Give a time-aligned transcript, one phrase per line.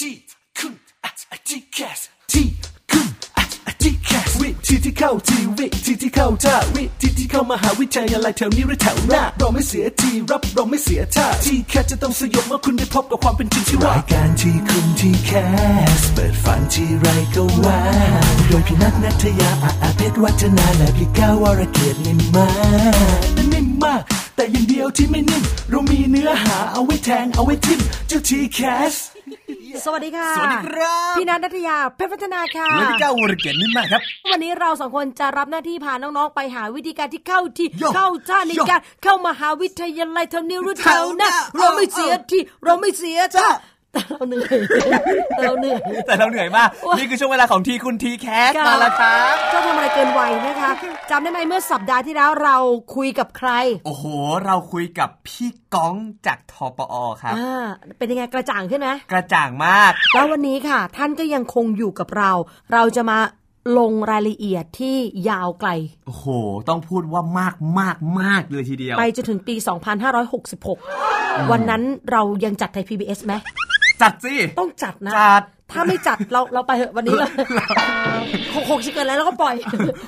[0.10, 0.16] ี่
[0.58, 1.10] คุณอะ
[1.48, 2.00] ที่แคส
[2.32, 2.46] ที่
[2.90, 15.30] คุณอะที่แคสวิธีที่เข้าทีวิธีที่เข้าท่าวิธีที่เข้ามหาวิทยาลัยแถวนี้หรือแถวหน้าเราไม่เสียทีรับเราไม่เสียท่าที่แคสจะต้องสยบเมื่อคุณได้พบกับความเป็นจริงที่ว่ารายการที่คุณที่แค
[15.98, 17.80] สเปิดฝันที่ไรก็ว่า
[18.46, 22.48] โดยพี่นัทนัทยาอาอาเพชรวัฒนาและพี่ก้าวรเกียรตินิ่มมา
[23.18, 23.20] ก
[23.52, 24.02] นิ่มมาก
[24.38, 28.60] แต่อย่างเดียวที่ไม่นิ่มเรามีเนื้อหาเอาไว้แทงเอาไว้ทิมเจ้าทีแค
[28.92, 28.94] ส
[29.84, 43.48] สวัสดีค่ะสวัสดีครับพี่นันนัทยาเพชรพัฒนาค่ะและพี่ก้าววรเกียรตินิ่มมากครับ วันนี้เราสองคนจะรับหน้าที่พาน้องๆไปหาวิธีการที่เข้าที่โยเข้าท่าในโยการเข้ามหาวิทยาลัยเท่านี้รู้แถวหนะแถวหน้าเราไม่เสียเออที่เราไม่เสียท่า
[44.06, 44.58] แต่เราเหนื่อย
[45.36, 50.70] แต่เราเหนื่อยแต่เราเหนื่อยมาก นี่คือช่วงเวลาของทีคุณทีแคสมาแล้วครับเจ้าทำอะไรเกินวัยนะคะ
[51.10, 52.56] จำได้ไหมเมื่อสัปดาห์ที่แล้วเรา
[52.96, 53.50] คุยกับใคร
[53.86, 54.04] โอ้โห
[54.44, 57.66] เราคุยกับพี่ก้องจากทปอครับอ่า
[57.98, 62.30] เป็นยังไงกระจ่างขึ้นไหมกระจ่างมาก แล้ววันนี้ค่ะ ท่านก็ยังคงอยู่กับเรา
[62.72, 63.18] เราจะมา
[63.78, 64.96] ลงรายละเอียดที่
[65.28, 65.70] ยาวไกล
[66.06, 66.26] โอ้โห
[66.68, 69.54] ต้องพูดว่ามากมากมากเลยทีเดียว ไปจนถึงปี
[70.72, 73.34] 2566 วันนั้นเรายังจัดไทย PBS ไหม
[74.02, 77.30] จัดสิ ต้องจัดนะ จัด ถ้าไม่จัดเราเราไปเหอะวันนี้เลย
[78.54, 79.54] หกหกสิเกินแล้วเราก็ปล่อย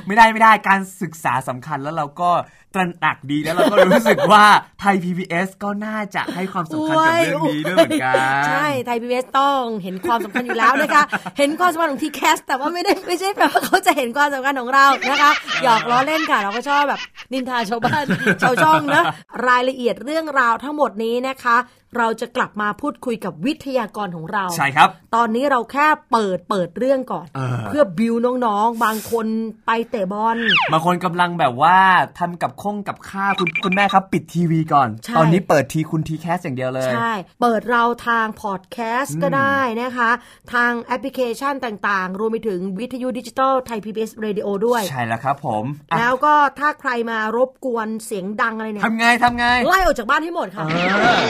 [0.07, 2.31] ไม่ได้ไม่ได้การศึกษาสำคัญแล้วเราก็
[2.75, 4.45] ตระหนักดีแล้วเราก็รู้สึกว่า
[4.81, 8.17] ไทย PBS ก็น่าจะให้ความสำคัญกับเรื่องนี้ด้วยเหมือนกัน
[8.49, 11.03] ใช่ ไทย PBS ต้องเห็นความสำคัญอยู่แล้วนะคะ
[11.39, 15.31] เห็นความสำคัญของทีแคสแต่ว่าไม่ได้ไม่ใช่แปลว่าเขาจะเห็นความสำคัญของเรานะคะ
[15.63, 17.01] หยอกล้อเล่นค่ะ เราก็ชอบแบบ
[17.33, 18.05] นินทาชาวบ้าน
[18.43, 19.03] ชาวช่องนะ
[19.49, 21.57] รายละเอียดเรื่องราวทั้งหมดนี้นะคะ
[21.99, 28.15] เราจะกลับมาพูดคุยกับวิทยากรของเรา ใช่ครับ ตอนนี้เราแค่เปิดเปิดเรื่องก่อนเออ เผื่อ build
[28.47, 29.27] น้องๆ บางคน
[29.67, 30.39] ไปเตะบอล
[30.73, 31.79] บางคนกำลังแบบว่า
[32.19, 40.11] ทำกับข้องกับข้าวคุณคุณแม่ครับ ปิดทีวีก่อน ใช่ ตอนนี้เปิดทีคุณ TCAS อย่างเดียวเลย ใช่ เปิดเราทางพอดแคสต์ก็ได้นะคะ
[40.53, 51.21] ทางแอปพลิเคชันต่างๆ รวมไปถึงวิทยุดิจิตอลไทย PBS Radio ด้วย ใช่แล้วครับผมอะแล้วก็ถ้าใครมารบกวนเสียงดังอะไรเนี่ย ทำไงทำไง ไล่ออกจากบ้านให้หมดค่ะเออ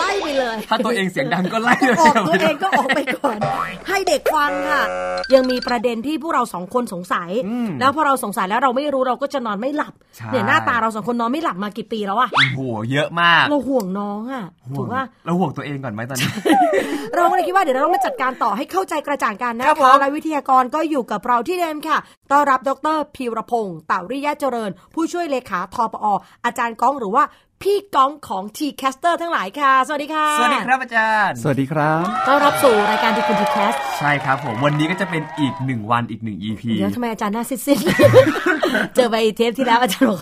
[0.00, 3.36] ไล่ไปเลย ถ้าตัวเองเสียงดังก็ไล่เลยออกตัวเองก็ออกไปก่อน
[3.88, 4.82] ให้เด็กฟังค่ะ
[5.34, 7.30] ยังมีประเด็นที่พวกเราสองคนสงสัย
[7.80, 12.60] แล้วพอเราสงสัยแล้วเราไม่รู้เราก็จะนอนไม่หลับใช่เนี่ยหน้าตาเราสองคนนอนไม่หลับมากี่ปีแล้วอะโอ้โห
[12.92, 14.44] เยอะมาก เราห่วงน้องอะ
[14.76, 16.30] ถูกว่าเราห่วงตัวเองก่อนไหมตอนนี้
[17.16, 21.98] เราก็เลยคิดว่าเดี๋ยวเราต้องมาจัดการต่อให้เข้าใจกระจ่างกันนะครับผมคะและวิทยากรก็อยู่กับเราที่เดิมค่ะ
[22.30, 26.06] ต้อนรับดรพีรพงศ์เต่าริยะเจริญ ผู้ช่วยเลขาทปอ
[26.44, 27.24] อาจารย์ก้องหรือว่า
[27.62, 40.20] พี่ก้องของ t ีแคสเตอร์ทั้งหลายค่ะ สวัสดีค่ะ สวัสดีครับอาจารย์ สวัสดีครับต้อนรับสู่รายการทีคุณ TCASใช่ครับผมวันนี้ก็จะเป็นอีกหนึ่งวันอีกหนึ่ง EP เดี๋ยวทำไมอาจารย์หน้าซีดๆเจอไปเทปที่แล้วอาจารย์บอก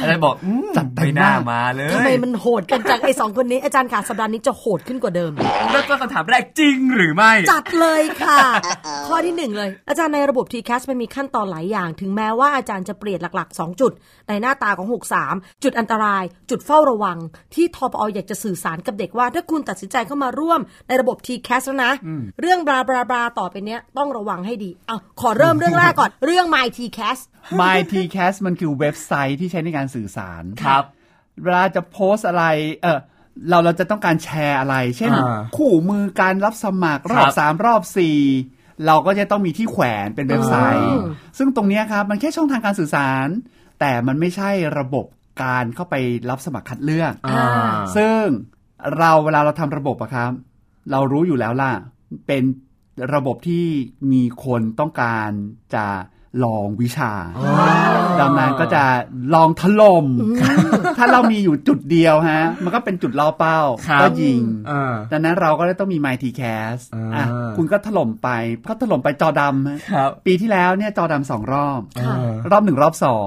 [0.00, 5.32] อาจารย์บอกอืมจัดเต็มไม่น่ามากมาเลยทำไมมันโหดกันจังไอ้สองคนนี้อาจารย์ค่ะสัปดาห์นี้จะโหดขึ้นกว่าเดิม
[5.70, 8.40] เริ่มต้นคำถามแรกจริงหรือไม่ จัดเลยค่ะ
[9.06, 13.92] ข้อที่หนึ่งเลย อาจารย์ในระบบ TCAS มันมีขั้นตอนหลายอย่าง ถึงแม้ว่าอาจารย์จะเปลี่ยนหลัก ๆ 2 จุด
[14.28, 14.86] ในหน้าตาของ
[15.24, 17.18] 63 จุดอันตราย จุดเฝ้าระวัง
[17.54, 21.92] ที่ทปออยากจะสื่อสารกับเด็กว่า ถ้าคุณตัดสินใจเข้ามาร่วมในระบบ TCAS แล้วนะ
[22.40, 27.18] เรื่องบลาบลาบลาต่อไปเนี้ยต้องระวังให้ดีเอาขอเริ่มเรื่องแรกก่อนเรื่อง My TCAS
[27.60, 30.84] My TCAS มันคือเว็บไซต์ที่ใช้ในการสื่อสารครับ
[31.42, 32.44] เวลาจะโพสต์อะไร
[32.82, 33.00] เออ
[33.48, 38.18] เราเราจะต้องการแชร์อะไร เช่นอ่าคู่มือการรับสมัครรอบครับสามรอบสี่
[38.86, 41.04] เราก็จะต้องมีที่แขวนเป็นเว็บไซต์อืม
[41.38, 43.26] ซึ่งตรงเนี้ยครับ มันแค่ช่องทางการสื่อสาร
[43.80, 45.06] แต่มันไม่ใช่ระบบ
[45.42, 45.94] การเข้าไป
[46.30, 47.48] รับสมัครคัดเลือกอ่า
[47.96, 48.20] ซึ่ง
[48.98, 50.30] เราเวลาเราทำระบบอะครับ
[50.90, 51.72] เรารู้อยู่แล้วล่ะ
[52.26, 52.42] เป็น
[53.14, 53.66] ระบบที่
[54.12, 55.30] มีคนต้องการ
[55.74, 55.86] จะ
[56.44, 57.12] ลองวิชา
[58.20, 58.84] ดังนั้นก็จะ
[59.34, 60.06] ลองถล่ม
[60.98, 64.40] ถ้าเรามีอยู่จุดเดียวฮะ มันก็เป็นจุดล่อเป้าครับก็ยิง
[64.70, 68.28] อ่าดังนั้นเราก็ต้องมี My t c a s อ่าอะคุณก็ถล่มไป
[68.68, 72.16] ก็ถล่มไปจอดำฮะครับปีที่แล้วเนี่ยจอดำสองรอบค่ะ
[72.50, 73.26] รอบหนึ่งรอบสอง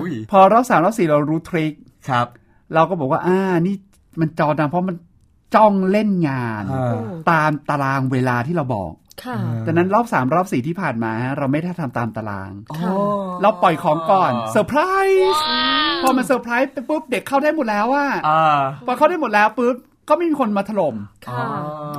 [0.00, 1.72] อุ้ยพอรอบสามรอบสี่เรารู้ทริค
[2.08, 2.26] ครับ
[2.74, 3.74] เราก็บอกว่า อ่า นี่
[4.20, 4.96] มันจอดำเพราะมัน
[5.54, 6.94] จ้องเล่นงานอ่า
[7.30, 9.07] ตามตารางเวลาที่เราบอกค่ะ
[9.66, 12.92] ดังนั้นรอบสามรอบสี่ที่ผ่านมาฮะเราไม่ได้ทำตามตารางค่ะ
[13.42, 15.42] เราปล่อยของก่อนเซอร์ไพรส์
[16.02, 19.76] พอมันเซอร์ไพรส์ไปปุ๊บเด็กเข้าได้หมดแล้วว่าอ่าพอเข้าได้หมดแล้วปุ๊บ
[20.08, 21.44] ก็ไม่มีคนมาถล่มค่ะ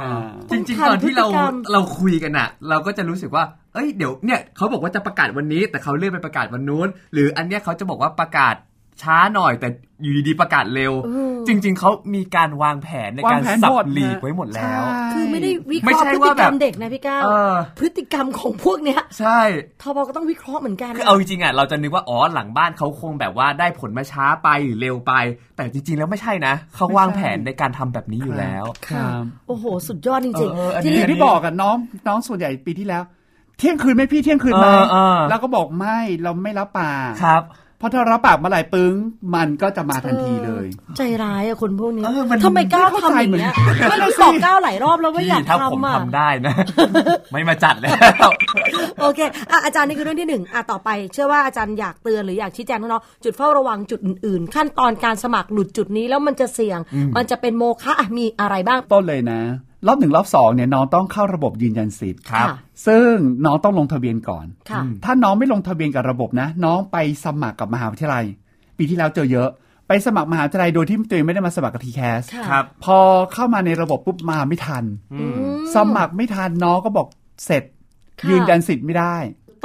[0.01, 0.11] อ่า
[0.51, 3.43] จริงๆตอนที่เราพฤติกรรมเราคุยกันอะเราก็จะรู้สึกว่า
[3.73, 8.55] เอ้ยเดี๋ยวเนี่ยเขาบอกว่าจะประกาศวันนี้ แต่เขาเลื่อนไปประกาศวันนู้น หรืออันเนี้ยเขาจะบอกว่าประกาศ
[9.03, 9.67] ช้าหน่อยแต่
[10.01, 19.39] อยู่ดีๆประกาศเร็วเออจริง ๆเขามีการวางแผนในวางการแผนสัหมบดหลีกนะไว้หมดแล้วใช่คือไม่ได้วิเคไม่ราะใช่ห์พฤติกรรมว่าแบบเด็กนะพี่ก้าวเออพฤติกรรมของพวกเนี้ย ใช่
[19.81, 25.13] ทบก็ต้องวิเคราะห์เหมือนกันคือเอาจริงๆอะเราจะนึกว่าอ๋อหลังบ้านเขาคงแบบว่าได้ผลมาช้าไปหรือเร็วไป
[25.55, 31.75] แต่จริงๆแล้วไม่ใช่นะเขาวางแผนในการทำแบบนี้อยู่แล้วค่ะครับโอ้โห สุดยอดจริงเออเอออันๆนี้ทีอนี้ย่างที่บอกอะน้อง
[32.07, 33.03] น้องส่วนใหญ่ปีที่แล้ว
[33.57, 37.43] เที่ยงคืนไหมพี่เที่ยงคืนไหมเออเออแล้วก็บอกไม่เราไม่รับปากครับ
[37.79, 38.93] เพราะถ้ารับปากเมื่อไหร่ปึ้ง
[39.35, 40.65] มันก็จะมาทันทีเลย
[40.97, 46.53] ใจร้ายอะคนพวกนี้เออมันทำไมก้าวไม่เข้าทำใจอย่างเงี้ยเหมือนกันไม่เราบอกก้าวหลายรอบแล้วว่าอยากพี่ถ้าผมทำอะทำได้นะ
[47.31, 47.91] ไม่มาจัดแล้ว
[49.01, 49.19] โอเค
[49.51, 56.79] อะอาจารย์นี่คือเรื่องที่หนึ่งอะต่อไป เชื่อว่าอาจารย์อยากเตือนหรืออยากชี้แจงน้องๆจุดเฝ้าระวังจุดอื่น ๆ ขั้นตอนการสมัครหลุดจุดนี้แล้วมันจะเสี่ยง
[57.17, 59.41] มันจะเป็นโมฆะอะมีอะไรบ้างต้นเลยนะ
[59.87, 62.55] รอบหนึ่งรอบสองเนี่ยน้องต้องเข้าระบบยืนยันสิทธิ์ครับค่ะ
[62.87, 63.11] ซึ่ง
[63.45, 68.25] น้องต้องลงทะเบียนก่อนค่ะถ้าน้องไม่ลงทะเบียนกับระบบนะ น้องไปสมัครกับมหาวิทยาลัย
[68.77, 69.49] ปีที่แล้วเจอเยอะ
[69.87, 72.97] ไปสมัครมหาวิทยาลัยโดยที่ตัวเองไม่ได้มาสมัครกับทีแคสค่ะครับ พอ
[73.33, 74.83] เข้ามาในระบบปุ๊บมาไม่ทัน
[75.13, 75.33] อืม
[75.75, 77.07] สมัครไม่ทันน้องก็บอก
[77.45, 77.63] เสร็จ
[78.19, 79.15] ค่ะยืนยันสิทธิ์ไม่ได้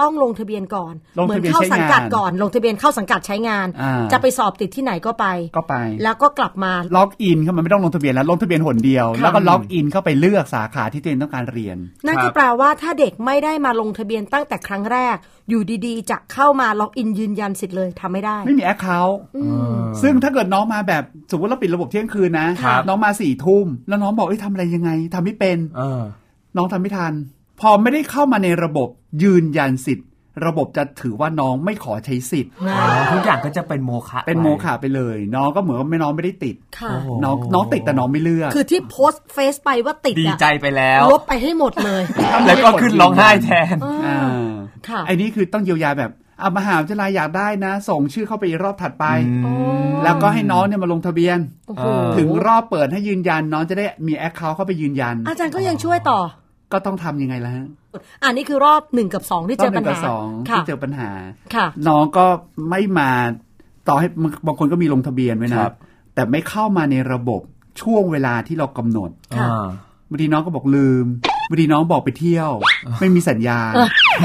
[0.00, 5.26] ต้องลงทะเบียนก่อนลงเหมือทะนเบียนเข้าสังกัดใช้งานก่อน ลงทะเบียนเข้าสังกัดใช้งานอ่าจะไปสอบติดที่ไหนก็ไป
[5.56, 11.76] ก็ไป แล้วก็กลับมา login เข้ามาไม่ต้องลงทะเบียนแล้วลงทะเบียนหนเดียวค่ะแล้วก็ login เข้าไปเลือกสาขาที่ตัวเองต้องการเรียน
[12.06, 15.16] นั่นครับก็แปลว่าถ้าเด็กไม่ได้มาลงทะเบียนตั้งแต่ครั้งแรก
[15.50, 19.18] อยู่ดีๆ จะเข้ามา login ยืนยันสิทธิ์เลยทำไม่ได้ ไม่มี account
[20.02, 26.02] ซึ่งถ้าเกิดน้องมาแบบสมมติเราปิดระบบเที่ยงคืนนะครับน้องมาสี่ทุ่มแล้วน้องบอกเอ้ยทำอะไรยังไงทำไม่เป็นเออ
[26.56, 27.12] น้องทำไม่ทัน
[27.60, 28.88] พอไม่ได้เข้ามาในระบบ
[29.22, 30.08] ยืนยันสิทธิ์
[30.46, 42.02] ระบบจะถือว่าน้องไม่ขอใช้สิทธิ์ อ๋อทุกอย่างก็จะเป็นโมฆะเป็นโมฆะไปเลย น้องก็เหมือนว่าไม่น้องไม่ได้ติด ค่ะโอ้โหน้องน้องติดแต่น้องไม่เลือก คือที่โพสต์เฟซไปว่าติดดีอะใจไปแล้ว ลบไปให้หมดเลย
[42.46, 43.76] แล้วก็ขึ้นร้องไห้แทน
[44.06, 44.18] อ่า
[44.88, 46.12] ค่ะ ไอ้นี่คือต้องเยียวยาแบบ
[46.42, 49.06] อะมหาวิทยาลัยอยากได้นะ ส่งชื่อเข้าไปรอบถัดไป
[49.44, 49.52] โอ้
[50.04, 51.84] แล้วก็ให้น้องเนี่ยมาลงทะเบียน โอ้โห
[52.16, 56.20] ถึงรอบเปิดให้ยืนยันน้องจะได้มีแอคเคาท์เข้าไปยืนยัน อาจารย์ก็ยังช่วยต่อ
[56.74, 57.66] ก็ต้องทำยังไงล่ะฮะ
[58.24, 61.10] อันนี้คือรอบหนึ่งกับสองที่รเจอบอหปันึ่ญงกับหาสองค่ะที่เจอปัญหา
[61.54, 62.26] ค่ะ น้องก็
[62.70, 63.10] ไม่มา
[63.88, 64.06] ต่อให้
[64.46, 65.74] บางคนก็มีลงทะเบียนไว้คนะรับ
[66.14, 67.40] แต่ไม่เข้ามาในระบบ
[67.82, 69.66] ช่วงเวลาที่เรากำหนดค่ะอ่า
[70.10, 71.06] บางทีน้องก็บอกลืม
[71.48, 72.50] บางทีน้องบอกไปเที่ยว
[73.00, 73.72] ไม่มีสัญญาณ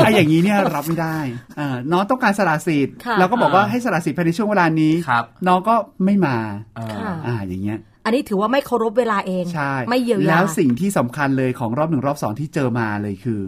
[0.03, 1.17] ไอ้อย่างนี้เนี่ยรับไม่ได้
[1.59, 5.75] อ่าน้องต้องการสละสิทธิ์ค่ะเราก็บอกว่าให้สละสิทธิ์ภายในช่วงเวลานี้ครับน้องก็
[6.05, 6.37] ไม่มา
[6.77, 7.79] อ่าค่ะอ่าอย่างเงี้ย
[8.09, 13.41] อันนี้ถือว่าไม่เคารพเวลาเองใช่ไม่เยียวยาแล้วสิ่งที่สำคัญเลยของรอบหนึ่งรอบสองที่เจอมาเลยคือ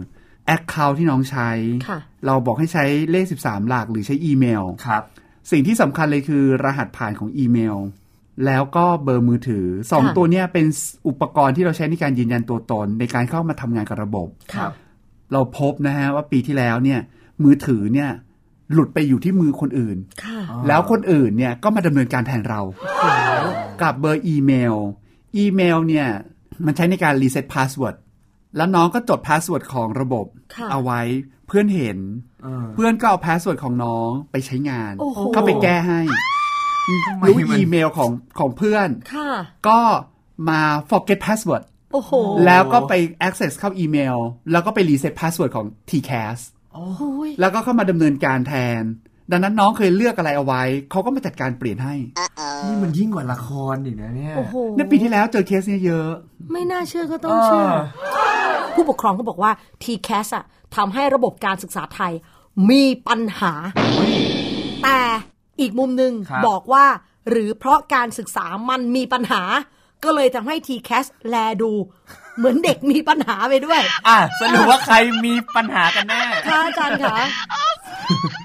[0.46, 1.48] แอคเคาท์ที่น้องใช้
[1.88, 5.02] ค่ะเราบอกให้ใช้เลข 13 หลักหรือใช้อีเมลครับ
[5.50, 7.76] สิ่งที่สำคัญเลยคือรหัสผ่านของอีเมล
[8.46, 10.66] แล้วก็เบอร์มือถือสองค่ะตัวเนี้ยเป็น
[11.08, 14.68] อุปกรณ์ที่เราใช้ในการยืนยันตัวตน ในการเข้ามาทำงานกับระบบค่ะ
[15.32, 17.00] เราพบนะฮะว่าปีที่แล้วเนี่ย
[17.44, 18.10] มือถือเนี่ย
[18.72, 22.60] หลุดไปอยู่ที่มือคนอื่นค่ะแล้วคนอื่นเนี่ยก็มาดำเนินการแทนเรา
[23.82, 24.76] กับเบอร์อีเมล
[25.36, 26.08] อีเมลเนี่ย
[26.66, 27.96] มันใช้ในการ reset password
[28.56, 31.00] แล้วน้องก็จด password ของระบบค่ะเอาไว้
[31.46, 31.98] เพื่อนเห็น
[32.42, 36.00] เออเพื่อนก็เอา password ของน้องไปใช้งานโอ้โหก็ไปแก้ให้
[37.06, 39.30] ทำไมรู้มันอีเมลของของเพื่อนค่ะ
[39.68, 39.80] ก็
[40.48, 40.60] มา
[40.90, 42.12] forget password โอ้โห
[42.46, 42.92] แล้วก็ไป
[43.26, 44.16] access เข้าอีเมล
[44.50, 46.61] แล้วก็ไป reset password ของ TCAS โอ้ย
[47.40, 48.84] แล้วก็เข้ามาดำเนินการแทน
[49.32, 51.94] ดังนั้นน้องเคยเลือกอะไรเอาไว้ เขาก็มาจัดการเปลี่ยนให้
[52.66, 56.10] นี่มันยิ่งกว่าละครอีกนะเนี่ยโอ้โหในปีที่แล้วเจอเคสเนี้ยเยอะ
[56.52, 57.66] ไม่น่าเชื่อก็ต้องเชื่อ
[58.74, 59.50] ผู้ปกครองก็บอกว่า
[59.82, 60.44] TCAS อะ
[60.76, 62.12] ทำให้ระบบการศึกษาไทย
[62.70, 63.52] มีปัญหา
[64.82, 65.00] แต่
[65.60, 66.86] อีกมุมหนึ่งครับบอกว่า
[67.30, 69.42] หรือเพราะการศึกษามันมีปัญหา
[70.04, 71.72] ก็เลยทำให้ TCAS แลดู
[72.38, 77.16] เหมือนเด็กมีปัญหาไปด้วย อะสรุปว่าใครมีปัญหากันแน่ค่ะอาจารย์คะ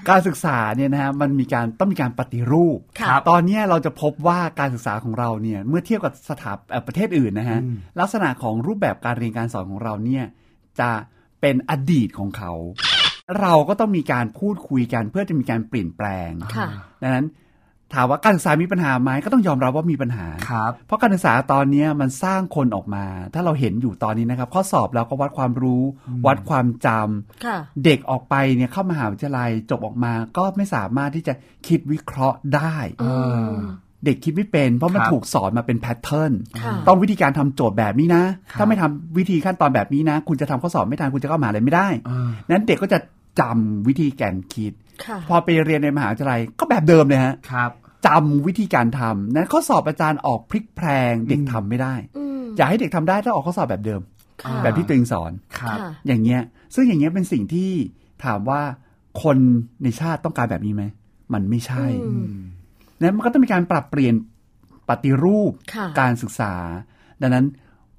[0.08, 7.58] การศึกษาเนี่ยนะฮะมันมีการต้องมีการปฏิรูปค่ะตอนเนี้ยเราจะพบว่าการศึกษาของเราเนี่ยเมื่อเทียบกับสถาเอ่อประเทศอื่นนะฮะ
[8.00, 10.24] ลักษณะของรูปแบบการเรียนการสอนของเราเนี่ย
[10.80, 10.90] จะ
[11.40, 12.52] เป็นอดีตของเขา
[13.40, 16.68] เราก็ต้องมีการพูดคุยกันเพื่อจะมีการเปลี่ยนแปลงค่ะ
[17.02, 17.26] ดังนั้น
[17.94, 23.04] ถามว่าการศึกษามีปัญหาไหมก็ต้องยอมรับว่ามีปัญหาครับเพราะการศึกษาตอนเนี้ยมันสร้างคนออกมา
[23.34, 25.82] ถ้าเราเห็นอยู่ตอนนี้นะครับ ข้อสอบเราก็วัดความรู้
[26.26, 31.34] วัดความจำค่ะเด็กออกไปเนี่ยเข้ามหาวิทยาลัยจบออกมา ก็ไม่สามารถที่จะ
[31.66, 33.04] คิดวิเคราะห์ได้เอ
[33.50, 33.52] อ
[34.04, 42.98] เด็กคิดไม่เป็น เพราะมันครับถูกสอนมาเป็นแพทเทิร์นค่ะต้องวิธีการทำโจทย์แบบนี้นะครับถ้าไม่ทำวิธีขั้นตอนแบบนี้นะ คุณจะทำข้อสอบไม่ทันคุณจะเข้ามหาลัยไม่ได้เออนั้นเด็กก็จะ
[43.40, 44.87] จำวิธีการคิดค่ะ
[45.28, 47.70] พอไปเรียนในมหาวิทยาลัยก็แบบเดิมเลยฮะครับ
[48.06, 54.00] จำวิธีการทำนั้นข้อสอบอาจารย์ออกพลิกแพลงเด็กทำไม่ได้อืมอยากให้เด็กทำได้ต้องออกข้อสอบแบบเดิม
[54.42, 56.40] ค่ะแบบที่ตัวเองสอนครับค่ะอย่างเงี้ย
[56.74, 57.70] ซึ่งอย่างเงี้ยเป็นสิ่งที่
[58.24, 58.60] ถามว่า
[59.22, 59.36] คน
[59.82, 60.84] ในชาติต้องการแบบนี้ไหม
[61.32, 62.38] มันไม่ใช่อืม
[63.00, 64.14] นั้นมันก็ต้องมีการปรับเปลี่ยน
[64.88, 66.54] ปฏิรูปค่ะการศึกษา
[67.22, 67.46] ดังนั้น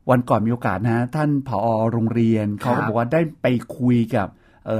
[0.09, 4.38] วันก่อนมีโอกาสนะ ท่านผอโรงเรียนเขาก็บอกว่าได้ไปคุยกับเอ่อ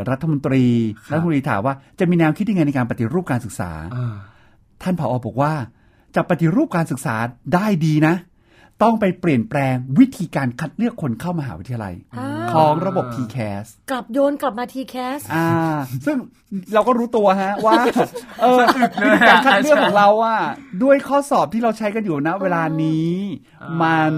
[0.09, 0.65] รัฐมนตรี
[1.07, 4.15] ครับรัฐมนตรีถามว่าจะมีแนวคิดยังไงในการปฏิรูปการศึกษาอ่า
[4.83, 5.53] ท่านผอบอกว่า
[6.15, 7.15] จะปฏิรูปการศึกษา
[7.53, 8.15] ได้ดีนะ
[8.85, 15.47] ต้องไปเปลี่ยนแปลงวิธีการคัดเลือกคนเข้ามหาวิทยาลัยอ้าวของระบบ TCAS กลับโยนกลับมาทีแคสอ่า
[16.05, 16.17] ซึ่ง
[16.73, 17.73] เราก็รู้ตัวฮะว่า
[18.41, 18.59] เออ
[19.03, 20.39] วิธีการคัดเลือกของเราอะ
[20.83, 23.11] ด้วยข้อสอบที่เราใช้กันอยู่นะ เวลานี้
[23.83, 24.11] มัน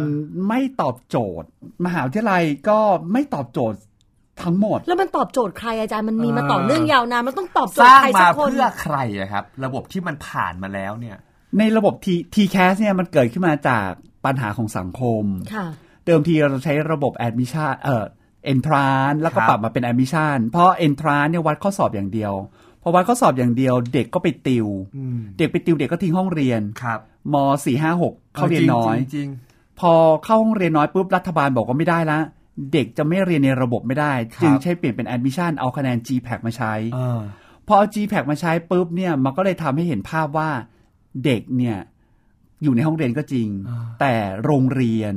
[0.48, 1.48] ไม่ตอบโจทย์
[1.86, 2.80] มหาวิทยาลัยก็
[3.12, 3.80] ไม่ตอบโจทย์
[4.44, 11.18] ทั้งหมด แล้วมันตอบโจทย์ใครอาจารย์มันมีมาเออต่อเนื่องยาวนานมันต้องตอบโจสทย์ร้างใครมาสักคนเพื่อใครอะครับ ระบบที่มันผ่านมาแล้วเนี่ย
[11.58, 13.90] ในระบบ T TCAS เนี่ยมันเกิดขึ้นมาจาก
[14.26, 15.24] ปัญหาของสังคม
[15.54, 15.66] ค่ะ
[16.06, 18.06] เดิมทีเราใช้ระบบ admission เอ่อ
[18.54, 22.34] entrance แล้วก็ครับปรับมาเป็น admission เพราะ entrance เนี่ยวัดข้อสอบอย่างเดียว
[22.82, 27.00] พอวัดข้อสอบอย่างเดียว เด็กก็ไปติวอืมเด็กไปติวเด็กก็ทิ้งห้องเรียนครับ
[27.34, 27.36] ม
[27.66, 29.30] สี่ห้าหกเข้าเรียนน้อยจริงๆจริง
[29.80, 32.20] พอเข้าห้องเรียนน้อยปุ๊บรัฐบาลบอกว่าไม่ได้ละ
[32.74, 37.20] เด็กจะไม่เรียนในระบบไม่ได้ครับจึงใช้เปลี่ยนเป็น admission เอาคะแนน GPAC มาใช้ๆเออ
[37.68, 40.50] พอเอา GPAC มาใช้ปุ๊บเนี่ยมันก็เลยทำให้เห็นภาพว่า
[41.26, 41.78] เด็กเนี่ย
[42.64, 44.14] อยู่ในห้องเรียนก็จริงอ่าแต่
[44.46, 45.14] โรงเรียน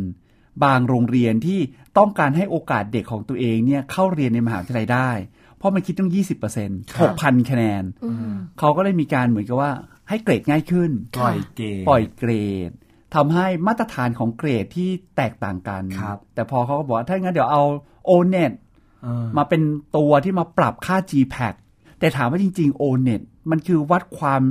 [0.64, 1.60] บางโรงเรียนที่
[1.98, 5.10] ต้องการให้โอกาสเด็กของตัวเองเนี่ยเข้าเรียนในมหาวิทยาลัยได้
[5.56, 9.72] เพราะมันคิดต้อง 20% 6,000คะแนนอืมเขาก็เลยมีการเหมือนกับว่า
[10.08, 12.30] ให้เกรดง่ายขึ้น ปล่อยเกมปล่อยเกร
[12.68, 12.70] ด
[13.14, 17.62] ทำให้มาตรฐานของเกรดที่แตกต่างกันครับแต่พอเขาก็บอกว่าถ้างั้นเดี๋ยวเอา
[18.10, 18.52] o n e t
[19.02, 19.62] เออมาเป็น
[19.96, 21.54] ตัวที่มาปรับค่า GPAC
[21.98, 24.42] แต่ถามว่าจริงๆ o n e t มันคือวัดความ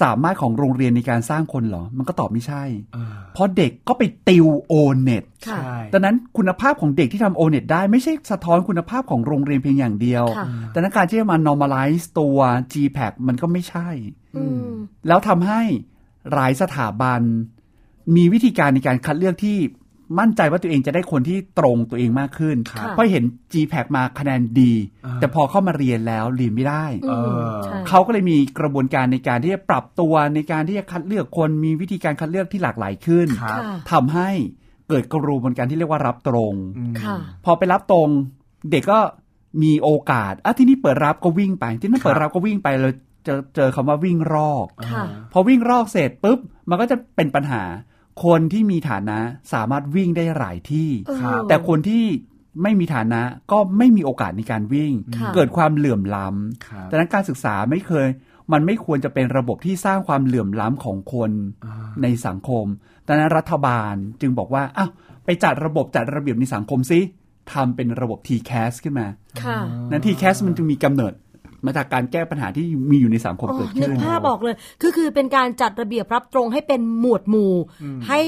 [0.00, 2.62] สามารถของโรงเรียนในการสร้างคนเหรอ มันก็ตอบไม่ใช่
[2.94, 4.74] เออเพราะเด็กก็ไปติว o
[5.08, 12.38] n e t ค่ะใช่ดังนั้นคุณภาพของเด็กที่ทำ o n e t ได้ไม่ใช่สะท้อนคุณภาพของโรงเรียนเพียงอย่างเดียวค่ะแต่นั้นการที่จะมา normalize ตัว
[12.72, 13.88] GPAC มันก็ไม่ใช่
[14.36, 14.70] อืม
[15.08, 15.60] แล้วทำให้
[16.32, 17.20] หลายสถาบัน
[18.16, 19.58] มีวิธีการในการคัดเลือกที่
[20.20, 24.72] มั่นใจว่าตัวเองจะได้คนที่ตรงตัวเองมากขึ้นครับเพราะเห็น GPAC มาคะแนนดี
[25.06, 34.30] อ่าแต่พอเข้ามาเรียนแล้วเรียนไม่ได้อืมเออใช่เขาก็เลยมีกระบวนการในการที่จะปรับตัวในการที่จะคัดเลือกคนมีวิธีการคัดเลือกที่หลากหลายขึ้นครับค่ะทำให้
[34.88, 38.08] เกิดกระบวนการที่เรียกว่ารับตรงอืมค่ะพอไปรับตรง
[38.70, 38.98] เด็กก็
[39.62, 46.38] มีโอกาสอะที่นี่เปิดรับก็วิ่งไป ที่นั่นเปิดรับก็วิ่งไปเลยเจอเจอคำว่าวิ่งรอกค่ะพอวิ่งรอกเสร็จปุ๊บ
[46.68, 47.62] มันก็จะเป็นปัญหา
[48.24, 49.18] คนที่มีฐานะ
[49.52, 52.04] สามารถวิ่งได้หลายที่เออครับแต่คนที่
[52.62, 53.20] ไม่มีฐานะ
[53.52, 56.26] ก็ไม่มีโอกาสในการวิ่งค่ะเกิดความเหลื่อมล้
[56.66, 58.08] ครับำดังนั้นการศึกษาไม่เคย
[58.52, 61.30] มันไม่ควรจะเป็นระบบที่สร้างความเหลื่อมล้ำของคน
[61.64, 62.64] อ่าในสังคม
[63.06, 64.90] ดังนั้นรัฐบาลจึงบอกว่าอ้าว
[65.24, 67.00] ไปจัดระบบจัดระเบียบในสังคมซิ
[67.52, 69.06] ทำเป็นระบบ TCAS ขึ้นมา
[69.42, 69.58] ค่ะ
[69.90, 71.12] นั้น TCAS มันจึงมีกำเนิด
[71.66, 77.52] มาจากการแก้ปัญหาที่มีอยู่ในสังคมอ๋อเกิดนึขึ้กนภาพออกเลย คือคือเป็นการจัดระเบียบรับตรงให้เป็นหมวดหมู่
[78.08, 78.20] ให้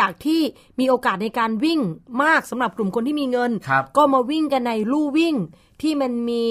[0.00, 0.40] จากที่
[0.80, 1.80] มีโอกาสในการวิ่ง
[2.22, 5.36] มากสำหรับกลุ่มคนที่มีเงินครับก็มาวิ่งกันในลู่วิ่ง
[5.86, 6.46] ที่มันมี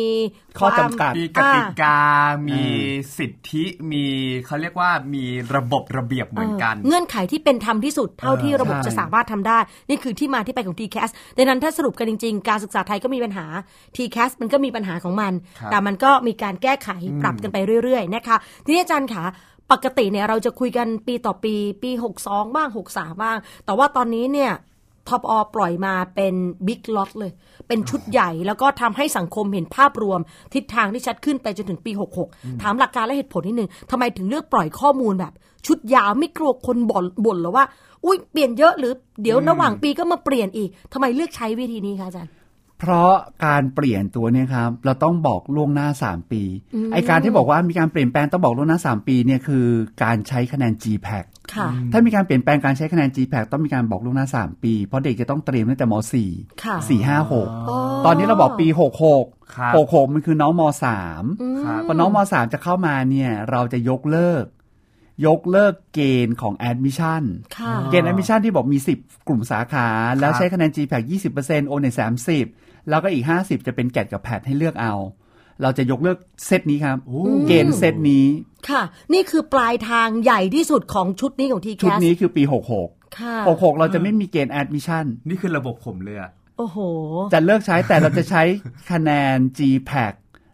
[0.58, 2.00] ข้อความจำกัดมีกติกา
[2.48, 2.76] มีอ่
[3.18, 4.06] สิทธิ มี
[4.46, 13.46] เขาเรียกว่ามีระบบระเบียบเหมือนกัน เงื่อนไขที่เป็นธรรมที่สุดเท่าที่ระบบใช่จะสามารถทำได้ นี่คือที่มาที่ไปของ TCAS ดังนั้นถ้าสรุปกันจริง ๆ การศึกษาไทยก็มีปัญหา
[13.96, 16.90] TCAS มันก็มีปัญหาของมันครับแต่มันก็มีการแก้ไข
[17.22, 19.26] ปรับกันไปเรื่อยๆนะคะ ทีนี้อาจารย์คะ
[19.72, 21.92] ปกติเนี่ยเราจะคุยกันปีต่อปี ปี
[22.24, 24.52] 62 บ้าง 63 บ้าง แต่ว่าตอนนี้เนี่ย
[25.10, 26.34] ท็อปอปล่อยมาเป็น
[26.68, 27.32] บิ๊กล็อตเลย
[27.68, 30.20] เป็นชุดใหญ่แล้วก็ทำให้สังคมเห็นภาพรวม
[30.54, 31.92] ทิศทางที่ชัดขึ้นไปจนถึงปี
[32.26, 35.34] 66 ถามหลักการและเหตุผลนิดนึงทำไมถึงเลือกปล่อยข้อมูลแบบ
[35.68, 37.66] ชุดยาวไม่กลัวคนบ่นบ่นหรอว่า
[38.06, 42.32] อุ้ยเปลี่ยนเยอะหรือเดี๋ยวระหว่างปีก็มาเปลี่ยนอีกทำไมเลือกใช้วิธีนี้คะอาจารย์
[42.84, 43.14] เพราะ
[43.46, 46.44] การเปลี่ยนตัวเนี่ยครับเราต้องบอกล่วงหน้า 3 ปี
[46.94, 49.66] ไอการที่บอกว่ามีการเปลี่ยนแปลงต้องบอกล่วงหน้า 3 ปีเนี่ยคือ
[50.04, 55.96] การใช้คะแนน GPAC ค่ะถ้ามีการเปลี่ยนแปลงการใช้คะแนน GPAC ต้องมีการบอกล่วงหน้า 3 ปี เพราะเด็กจะต้องเตรียมตั้งแต่ม
[56.64, 58.68] ค่ะ4 4 5 6 ตอนนี้เราบอกปี
[59.12, 60.62] 66ครับ66 มันคือน้องม
[61.14, 64.46] 3ครับพอน้องม 3 จะเข้ามาเนี่ยเราจะยกเลิก
[65.28, 67.24] ยกเลิกเกณฑ์ของ admission
[67.58, 69.88] ค่ะเกณฑ์ admission ที่บอกมี 10 กลุ่มสาขา
[70.20, 71.04] แล้วใช้คะแนน GPAC
[71.38, 74.94] 20% o n e 30 แล้วก็อีก 50 จะเป็นแกดกับแพดให้เลือกเอา
[75.62, 76.98] เราจะยกเลิกเซตนี้ครับ
[77.48, 78.26] เกณฑ์เซตนี้
[78.70, 78.82] ค่ะ
[79.14, 82.44] นี่คือปลายทางใหญ่ที่สุดของชุดนี้ของ TCAS ชุดนี้คือปี
[82.80, 86.78] 66ค่ะ66 เราจะไม่มีเกณฑ์ admission นี่คือระบบผมเลยอะโอ้โห
[87.34, 88.44] จะเลิกใช้แต่เราจะใช้
[88.92, 90.14] คะแนน GPAC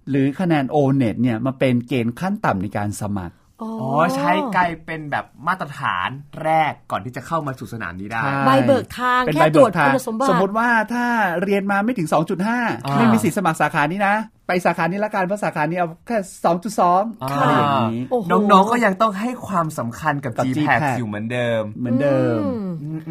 [0.10, 6.10] หรือคะแนน o n e t เนี่ยมาเป็นเกณฑ์ขั้นต่ำในการสมัคร อ๋ออ๋อใช้กลายเป็นแบบมาตรฐาน
[6.44, 11.06] แรกก่อนที่จะเข้ามาสู่สนามนี้ได้ใช่ใบเบิกทางเป็นแค่ใบตรเบิวจกทางคุณสมบัติสมมติว่าถ้า
[11.44, 12.08] เรียนมาไม่ถึง
[12.52, 14.16] 2.5 ไม่มีสิทธิ์สมัครสาขานี้นะ
[14.48, 16.18] ไปสาขานี้ละกันเพราะสาขานี้เอาแค่
[16.66, 22.40] 2.2อะไรอย่างนี้โอ้โหน้องๆก็ยังต้องให้ความสำคัญกับกับ GPAC GPAC อยู่เหมือนเดิม เหมือนเดิม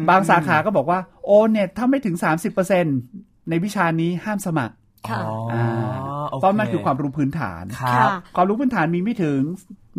[0.09, 2.15] บางสาขาก็บอกว่าโอเนี่ยถ้าไม่ถึง
[2.83, 4.75] 30%ในวิชานี้ห้ามสมัคร
[5.09, 5.65] ค่ะอ๋ออ่า
[6.29, 9.41] โอเคเพราะมันคือความรู้พื้นฐานครับค่ะความรู้พื้นฐานมีไม่ถึง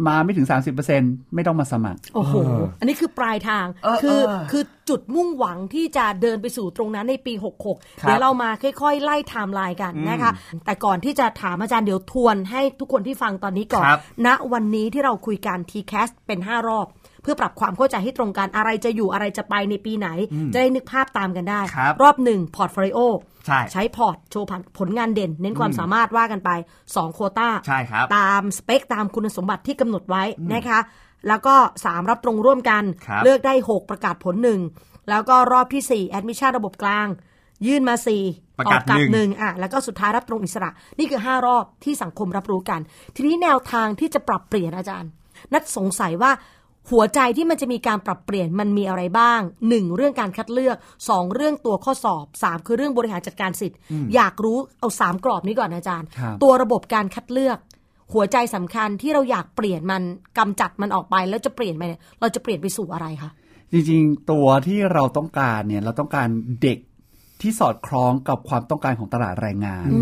[0.06, 0.46] มาไม่ถึง
[0.90, 2.34] 30%ไม่ต้องมาสมัคร โอ้โห
[2.80, 7.32] อันนี้คือปลายทางเออคือเออคือจุดมุ่งหวังที่จะเดินไปสู่ตรงนั้นในปี
[7.66, 10.32] 66ครับเดี๋ยวเรามาค่อยๆ ไล่ไทม์ไลน์กันนะคะ
[10.64, 20.08] แต่ก่อนที่จะถามอาจารย์เดี๋ยวทวนให้ทุกคนที่ฟังตอนนี้ก่อนครับณวันนี้ที่เราคุยกัน TCAS เป็น 5 รอบเพื่อปรับความเข้าใจให้ตรงกันอะไรจะอยู่อะไรจะไปในปีไหน
[20.52, 22.98] จะได้นึกภาพตามกันได้ครับรอบหนึ่ง portfolio
[23.46, 24.46] ใช่ใช้ port โชว์
[24.78, 26.50] ผลงานเด่น เน้นความสามารถว่ากันไป
[26.86, 30.22] 2 โควต้าใช่ครับตามสเปคตามคุณสมบัติที่กำหนดไว้
[30.54, 30.78] นะคะ
[31.28, 31.54] แล้วก็
[31.84, 34.60] 3 รับตรงร่วมกันครับเลือกได้ 6 ประกาศผลหนึ่ง
[35.10, 37.08] แล้วก็รอบที่4แอดมิชชั่นระบบกลาง
[37.66, 37.94] ยื่นมา
[38.26, 42.80] 4ประกาศออกหนึ่งหนึ่งอะแล้วก็สุดท้ายรับตรงอิสระ นี่คือ 5 รอบที่สังคมรับรู้กัน
[43.16, 45.10] ทีนี้แนวทางที่จะปรับเปลี่ยนอาจารย์
[45.52, 46.30] นัดสงสัยว่า
[46.90, 49.96] หัวใจที่มันจะมีการปรับเปลี่ยนมันมีอะไรบ้าง 1.
[49.96, 50.76] เรื่องการคัดเลือก
[51.06, 51.34] 2.
[51.34, 52.66] เรื่องตัวข้อสอบ 3.
[52.66, 53.78] คือเรื่องบริหารจัดการสิทธิ์
[54.14, 57.58] อยากรู้เอา 3 กรอบนี้ก่อนอาจารย์ครับตัวระบบการคัดเลือก
[58.12, 60.02] หัวใจสำคัญที่เราอยากเปลี่ยนมัน
[60.38, 63.30] กำจัดมันออกไปแล้วจะเปลี่ยนไปเนี่ยเราจะเปลี่ยนไปสู่อะไรคะ
[63.72, 66.28] จริงๆ ตัวที่เราต้องการเนี่ยเราต้องการ
[66.62, 66.78] เด็ก
[67.40, 70.00] ที่สอดคล้องกับความต้องการของตลาดแรงงานอื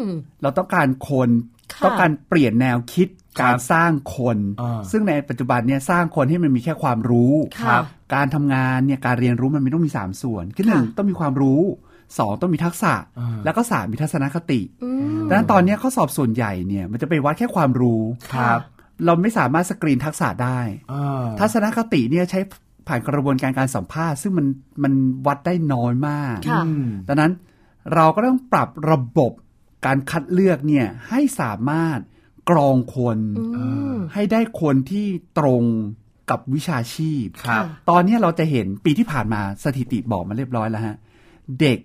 [0.00, 0.02] ม
[0.42, 1.30] เราต้องการคน
[1.74, 7.32] ค่ะต้องการเปลี่ยนแนวคิดครับ การสร้างคนอ่าซึ่งในปัจจุบันเนี่ยสร้างคนให้มันมีแค่ความรู้
[7.62, 7.78] ค่ะ
[8.14, 11.62] การทำงานเนี่ยการเรียนรู้มันไม่ต้องมี 3 ส่วนคือหนึ่งค่ะต้องมีความรู้
[12.00, 14.90] 2ต้องมีทักษะอ่าแล้วก็สามมีทัศนคติอื
[15.22, 18.02] มดังนั้นตอนเนี้ยข้อสอบส่วนใหญ่เนี่ยมันจะไปวัดแค่ความรู้
[18.34, 18.60] ครับ
[19.04, 20.60] เราไม่สามารถสกรีนทักษะได้
[20.92, 22.40] อ่าทัศนคติเนี่ยใช้
[22.86, 24.46] ผ่านกระบวนการการสัมภาษณ์ ซึ่งมัน
[24.82, 24.92] มัน
[25.26, 27.32] วัดได้น้อยมากค่ะอืมดังนั้น
[27.94, 29.32] เราก็ต้องปรับระบบ
[29.86, 31.98] การคัดเลือกเนี่ยให้สามารถ
[32.50, 33.18] กรองคน
[33.56, 35.06] อืมให้ได้คนที่
[35.38, 35.64] ตรง
[36.30, 40.96] กับวิชาชีพครับ ตอนเนี้ยเราจะเห็นปีที่ผ่านมาสถิติบอกมาเรียบร้อยแล้วฮะ
[41.60, 41.78] เด็ก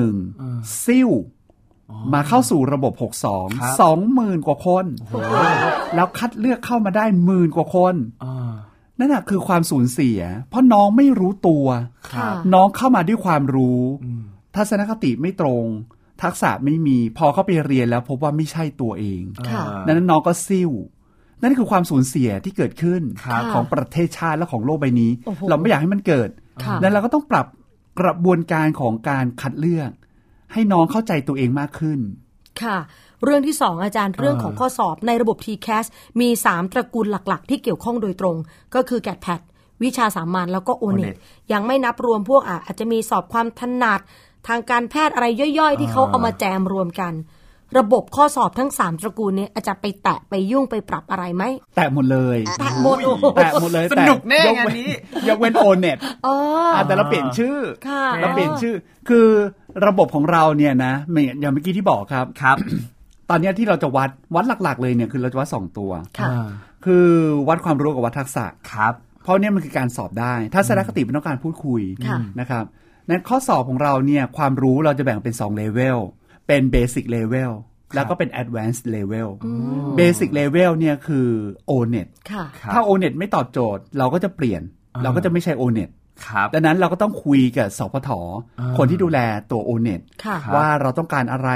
[0.00, 1.10] 61ซิ่ว
[2.14, 4.84] มาเข้าสู่ระบบครับ62 20,000 กว่าคน
[5.94, 8.52] แล้วคัดเลือกเข้ามาได้หมื่นกว่าคนอ่า
[8.98, 11.66] นั่นน่ะคือความสูญเสีย เพราะน้องไม่รู้ตัว
[12.14, 13.80] ค่ะน้องเข้ามาด้วยความรู้
[14.56, 15.64] ทัศนคติไม่ตรง
[16.22, 20.70] ทักษะไม่มีพอเข้าไปเรียนแล้วพบว่าไม่ใช่ตัวเองค่ะดังนั้นน้องก็ซิ่ว
[21.42, 26.30] นั่นคือความสูญเสียที่เกิดขึ้นครับของประเทศชาติและของโลกใบนี้โอ้โหเราไม่อยากให้มันเกิด
[26.64, 27.46] ค่ะนั้นเราก็ต้องปรับ
[28.00, 29.90] กระบวนการของการคัดเลือก
[30.52, 32.00] ให้น้องเข้าใจตัวเองมากขึ้น
[32.62, 32.78] ค่ะ
[33.24, 35.86] เรื่องที่สองอาจารย์เรื่องของข้อสอบในระบบ TCAS
[36.20, 38.36] มี 3 ตระกูลหลัก ๆ ที่เกี่ยวข้องโดยตรง
[38.74, 39.40] ก็คือแกดแพด
[39.82, 41.16] วิชาสามัญแล้วก็โอเน็ต ONET
[41.52, 44.00] ยังไม่นับรวมพวกอะอาจจะมีสอบความถนัด
[44.48, 45.26] ทางการแพทย์อะไร
[45.58, 47.14] ย่อยๆ ที่เขาเอามาแจมรวมกัน
[47.78, 51.44] ระบบข้อสอบทั้ง3ตระกูลเนี้อาจารย์ไปแตะไปยุ่งไปปรับอะไรไหม
[51.76, 54.90] แตะหมดเลยแตะหมดโอ้โหแตะหมดเลยสนุกแน่ยงานนี้
[55.28, 56.36] ยกเว้นโอเน็ตอ๋อ
[56.74, 58.74] อแต่เราเปลี่ยนชื่อค่ะเราเปลี่ยนชื่อ
[59.08, 59.26] คือ
[59.86, 62.56] ระบบของเราเนี่ยนะเหมือนอย่างเมื่อกี้ที่บอกครับครับ
[63.30, 66.46] ตอนเนี้ยที่เราจะวัดวัดหลัก ๆ เลยเนี่ยคือเราจะวัดสองตัวค่ะอ่า
[66.84, 67.06] คือ
[67.48, 72.64] วัดความรู้กับวัดทักษะครับ เพราะเนี่ยมันคือการสอบได้ทัศนคติเป็นต้องการพูดคุยค่ะนะครับ
[73.08, 75.98] นั้นข้อสอบของเราเนี่ยความรู้เราจะแบ่งเป็น2เลเวล
[76.46, 77.52] เป็น Basic Level
[77.94, 79.28] แล้วก็เป็น Advanced Level
[79.98, 81.28] Basic Level เนี่ยคือ
[81.70, 84.62] O-NET ค่ะครับถ้า O-NET ไม่ตอบโจทย์เราก็จะเปลี่ยน
[85.02, 85.90] เราก็จะไม่ใช่ O-NET
[86.26, 88.10] ครับดังนั้นเราก็ต้องคุยกับสพท
[88.60, 89.18] อ่าคนที่ดูแล
[89.50, 91.50] ตัว O-NET ค่ะครับว่าเราต้องการอะไร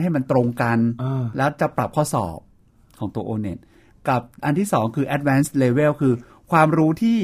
[0.00, 2.38] ให้มันตรงกันอ่าแล้วจะปรับข้อสอบ
[2.98, 3.58] ของตัว O-NET
[4.08, 6.14] กับอันที่สองคือ Advanced Level คือ
[6.52, 7.18] ความรู้ที่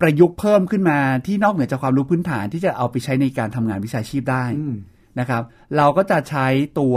[0.00, 4.74] ประยุกต์เพิ่มขึ้นมาที่นอกเหนือจากความรู้พื้นฐานที่จะเอาไปใช้ในการทำงานวิชาชีพได้อืม
[5.18, 5.42] นะครับ
[5.76, 6.46] เราก็จะใช้
[6.78, 6.96] ตัว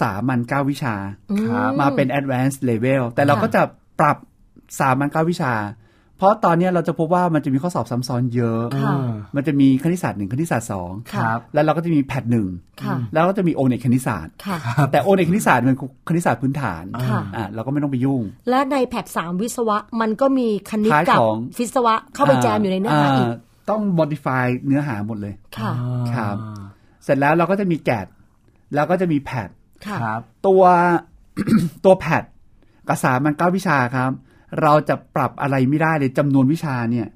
[0.00, 0.94] สามัญเก้าวิชา
[1.46, 3.62] ครับมาเป็น advanced level แต่เราก็จะ
[4.00, 4.16] ปรับ
[4.78, 5.52] สามัญเก้าวิชา
[6.18, 8.94] เพราะตอนเนี้ยเราจะพบว่ามันจะมีข้อสอบซ้ำซ้อนเยอะค่ะ
[9.36, 12.46] มันจะมีคณิตศาสตร์หนึ่งคณิตศาสตร์สองครับแล้วเราก็จะมีแพทหนึ่ง
[12.82, 14.56] ค่ะแล้วก็จะมีโอเน็ตคณิตศาสตร์ค่ะ
[14.92, 23.38] แต่โอเน็ตคณิตศาสตร์มันคือคณิตศาสตร์พื้นฐานค่ะอ่าเราก็ไม่ต้องไปยุ่ง และในแพทสามวิศวะมันก็มีคณิตท้ายกับของวิศวะเข้าไปแจมอยู่ในเนื้อหาอีกา
[23.70, 25.72] ต้อง modify เนื้อหาหมดเลยค่ะ
[26.14, 26.36] ครับ
[27.04, 28.06] เสร็จแล้วเราก็จะมีแกด
[28.74, 29.48] แล้วก็จะมีแพท
[29.86, 30.62] ค่ะครับ ตัว
[31.84, 32.24] ตัวแพท
[32.88, 34.10] กับสามัญเก้าวิชาครับ
[34.62, 37.06] เราจะปรับอะไรไม่ได้เลยจำนวนวิชาเนี่ย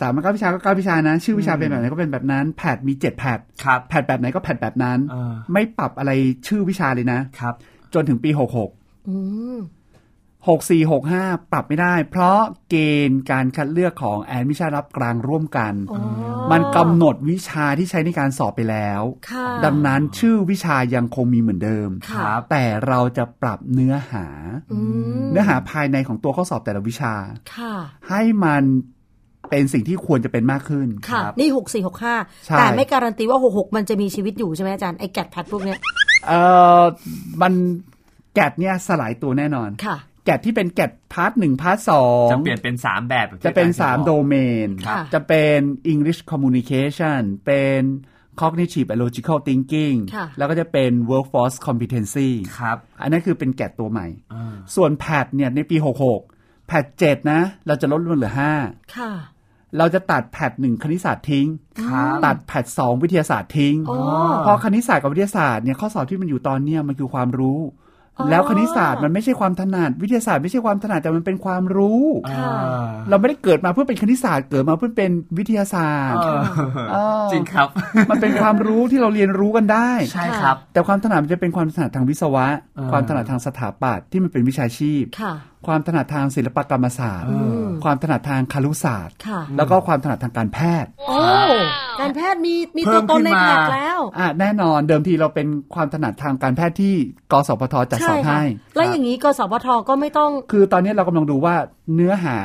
[0.00, 6.12] สามัญเก้าวิชาก็เก้าวิชานะ ชื่อวิชาเป็นแบบไหนก็เป็นแบบนั้น แพทมีเจ็ดแพทครับแพทแบบไหนก็แพทแบบนั้นอ่าไม่ปรับอะไร
[6.46, 7.54] ชื่อวิชาเลยนะครับ
[7.94, 8.70] จนถึงปีหกหก
[9.08, 9.16] อื
[9.56, 9.58] ม
[10.48, 12.38] 6465 ปรับไม่ได้ เพราะ
[12.70, 12.76] เก
[13.08, 15.74] ณฑ์การคัดเลือกของแอนมิชารับกลางร่วมกัน
[16.50, 24.26] มันกำหนดวิชาที่ใช้ในการสอบไปแล้วค่ะดังนั้นชื่อวิชายังคงมีเหมือนเดิมค่ะแต่เราจะปรับเนื้อหา
[24.72, 24.78] อื
[25.22, 27.14] มเนื้อหาภายในของตัวข้อสอบแต่ละวิชา
[27.54, 27.74] ค่ะ
[28.08, 28.64] ให้มัน
[29.50, 32.14] เป็นสิ่งที่ควรจะเป็นมากขึ้น ค่ะครับนี่หกสี่หกห้า
[32.46, 35.78] ใช่แต่ไม่การันตีว่าหกหกมันจะมีชีวิตอยู่ใช่ไหมอาจารย์ ไอ้ GAT PAT พวกเนี้ย
[36.26, 36.40] เอ่
[36.80, 36.82] อ
[37.42, 37.52] มัน
[38.34, 39.96] GAT เนี่ยสลายตัวแน่นอน ค่ะ
[40.28, 44.34] GAT ที่เป็น GAT part หนึ่ง part สองจะเปลี่ยนเป็น 3 แบบแบบที่จะเป็นอาจารย์3โดบอกเม
[44.66, 45.58] นค่ะจะเป็น
[45.92, 47.80] English Communication เป็น
[48.40, 55.76] Cognitive and Logical Thinking ค่ะแล้วก็จะเป็น Workforce Competency ครับ อันนั้นคือเป็น GAT ตัวใหม่อ่าส่วน PAT เนี่ยในปี
[56.22, 61.46] 66 PAT 7นะ เราจะลดลงเหลือค่ะ5เราจะตัด PAT 1คณิตศาสตร์ทิ้ง
[61.84, 63.98] ครับตัด PAT 2วิทยาศาสตร์ทิ้งอ๋อ
[64.38, 67.58] เพราะคณิตศาสตร์กับวิทยาศาสตร์เนี่ยข้อสอบที่มันอยู่ตอนเนี้ยมันคือความรู้
[68.30, 72.02] แล้วคณิตศาสตร์มันไม่ใช่ความถนัดวิทยาศาสตร์ไม่ใช่ความถนัดแต่มันเป็นความรู้
[72.38, 72.52] ค่ะ
[73.08, 76.40] เราไม่ได้เกิดมาเพื่อเป็นคณิตศาสตร์เกิดมาเพื่อเป็นวิทยาศาสตร์เออ
[76.92, 77.68] เออจริงครับ
[78.10, 85.04] มันเป็นความรู้ที่เราเรียนรู้กันได้ใช่ครับ แต่ความถนัดมันจะเป็นความถนัดทางวิศวะเออความถนัดทางสถาปัตย์ที่มันเป็นวิชาชีพ
[85.68, 87.28] ค่ะความถนัดทางศิลปกรรมศาสตร์
[87.84, 91.18] ความถนัดทางคารุศาสตร์ค่ะแล้วก็ความถนัดทางการแพทย์โอ้
[92.00, 96.94] การแพทย์มีมีเพิ่ตัวมตนในขึ้นมาแพทย์แล้วอะแน่นอนเดิมทีเราเป็นความถนัดทางการแพทย์ที่
[97.32, 98.42] กสพทจัดสใช่อบค่ะให้
[98.76, 101.54] แล้วอย่างนี้กสพทก็ไม่ต้อง คือตอนนี้เรากำลังดูว่า
[101.94, 102.36] เนื้อหา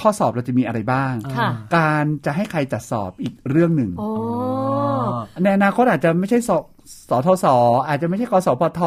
[0.00, 4.08] ข้อสอบเราจะมีอะไรบ้างค่ะการจะให้ใครจัดสอบอีกเรื่องหนึ่งโอ้
[5.42, 6.50] ในอนาคตอาจจะไม่ใช่ส
[7.10, 7.46] สทศ
[7.88, 8.80] อาจจะไม่ใช่กสพท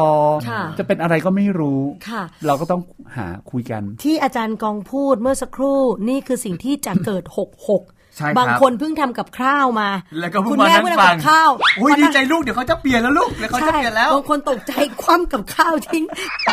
[0.48, 2.80] ค่ะจะเป็นอะไรก็ไม่รู้ค่ะเราก็ต้อง
[3.16, 7.82] หาคุยกัน ที่อาจารย์กองพูดเมื่อสักครู่นี่คือสิ่งที่จะเกิดหกหก
[8.16, 9.88] ใช่ครับบางคนเพิ่งทำกับข้าวมา
[10.20, 11.50] แล้วก็เพิ่คุงณมาแม่นั่งเพิ่งฟัทำกังบข้าว
[11.80, 14.72] อุ้ยมาดีนั่งใจลูกเดี๋ยวเขาจะเปลี่ยนแล้วลูกเดี๋ยวเขาจะใช่เปลี่ยนแล้วบางคนตกใจ
[15.02, 16.04] คว่ำกับข้าวทิ้ง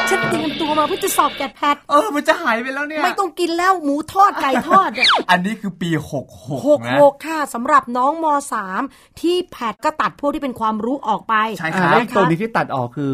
[0.10, 6.26] ฉันเตรียมตัวมาเพื่อจะสอบแกดแพทเออมันจะหายไปแล้วเนี่ยไม่ต้องกินแล้วหมูทอดไก่ทอดเนี่ยอันนี้คือปีหก
[6.58, 8.82] 66นะหกค่ะสำหรับน้องมสาม
[9.22, 13.14] ที่แพทก็ตัดพวกที่เป็นความรู้ออกไปใช่อ่าครับแล้วอีกตัวนี้ที่ตัดออกคือ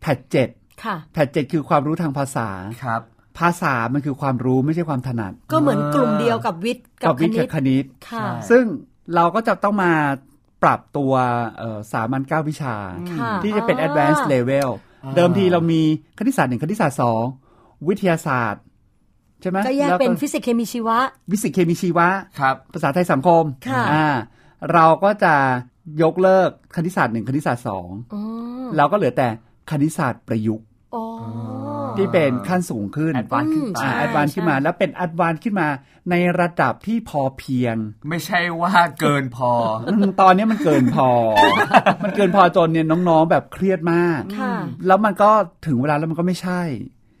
[0.00, 0.48] แพทเจ็ด
[0.84, 2.48] ค่ะแพทเจ็ดคือความรู้ทางภาษา
[2.84, 3.00] ครับ
[3.38, 8.64] ภาษามันคือความรู้ไม่ใช่ความถนัด ก็เหมือนกลุ่มเดียวกับวิทย์กับควิทย์ณิกัตบคณิตค่ะซึ่ง
[9.14, 9.92] เราก็จะต้องมา
[10.62, 11.12] ปรับตัว
[11.58, 12.74] เอ่อสามัญเก้าวิชา
[13.12, 14.68] ค่ะที่จะเป็นอ่า advanced level
[15.16, 15.80] เดิมทีเรามี
[16.18, 17.22] คณิตศาสตร์หนึ่งคณิตศาสตร์สอง
[17.88, 18.62] วิทยาศาสตร์
[19.40, 20.98] ใช่ไหมก็แยกแล้วเป็นฟิสิกส์เคมีชีวะ
[21.32, 22.08] วิสิกส์เคมีชีวะ
[22.40, 24.06] ครับภาษาไทยสังคมค่ะอ่า
[24.72, 25.34] เราก็จะ
[26.02, 28.22] ยกเลิกคณิตศาสตร์หนึ่งคณิตศาสตร์สองอ๋อ
[28.76, 29.28] เราก็เหลือแต่
[29.70, 31.04] คณิตศาสตร์ประยุกต์อ๋อ
[31.98, 35.68] ที่เป็นขั้นสูงขึ้น advance ขึ้นไปใช่ advance ขึ้นมา แล้วเป็น advance ขึ้นมา
[36.10, 37.76] ในระดับที่พอเพียง
[38.08, 39.50] ไม่ใช่ว่าเกินพอ
[39.88, 41.08] อืมตอนนี้มันเกินพอ
[42.04, 44.54] มันเกินพอจนเนี่ยน้องๆแบบเครียดมากค่ะ
[44.86, 45.30] แล้วมันก็
[45.66, 46.62] ถึงเวลาแล้วมันก็ไม่ใช่